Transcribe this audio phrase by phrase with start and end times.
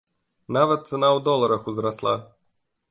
[0.57, 2.15] Нават цана ў доларах узрасла!